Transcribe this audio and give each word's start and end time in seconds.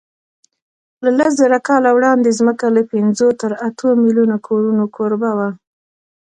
له 1.03 1.09
لسزره 1.17 1.59
کاله 1.69 1.89
وړاندې 1.93 2.35
ځمکه 2.39 2.65
له 2.75 2.81
پینځو 2.91 3.27
تر 3.41 3.51
اتو 3.67 3.87
میلیونو 4.03 4.35
کورونو 4.47 4.83
کوربه 4.95 5.31
وه. 5.37 5.49